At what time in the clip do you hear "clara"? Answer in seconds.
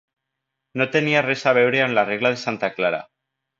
2.81-3.07